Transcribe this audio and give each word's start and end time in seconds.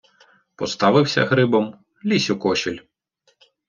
Поставився 0.55 1.25
грибом, 1.25 1.75
лізь 2.05 2.29
у 2.29 2.39
кошіль. 2.39 2.79